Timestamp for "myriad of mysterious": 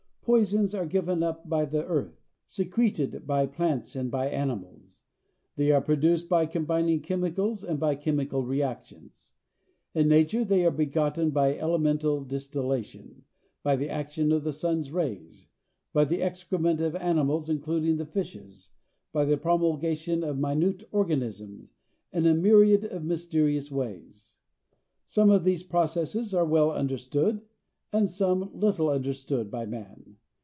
22.39-23.69